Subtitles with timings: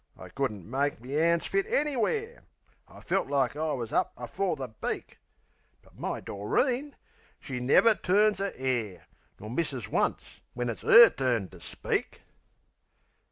[0.17, 2.45] I couldn't make me 'ands fit anywhere!
[2.87, 5.19] I felt like I wus up afore the Beak!
[5.83, 6.95] But my Doreen
[7.39, 9.05] she never turns a 'air,
[9.39, 12.23] Nor misses once when it's 'er turn to speak.